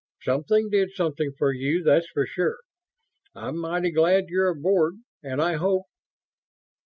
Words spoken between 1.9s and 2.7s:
for sure.